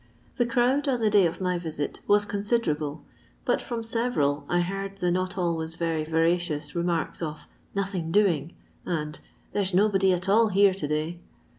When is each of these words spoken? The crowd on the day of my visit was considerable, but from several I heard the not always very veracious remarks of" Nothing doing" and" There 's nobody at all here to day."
The 0.37 0.47
crowd 0.47 0.87
on 0.87 0.99
the 0.99 1.11
day 1.11 1.27
of 1.27 1.39
my 1.39 1.59
visit 1.59 1.99
was 2.07 2.25
considerable, 2.25 3.03
but 3.45 3.61
from 3.61 3.83
several 3.83 4.45
I 4.49 4.61
heard 4.61 4.97
the 4.97 5.11
not 5.11 5.37
always 5.37 5.75
very 5.75 6.03
veracious 6.05 6.73
remarks 6.73 7.21
of" 7.21 7.47
Nothing 7.75 8.11
doing" 8.11 8.55
and" 8.83 9.19
There 9.53 9.63
's 9.63 9.75
nobody 9.75 10.11
at 10.11 10.27
all 10.27 10.47
here 10.47 10.73
to 10.73 10.87
day." 10.87 11.19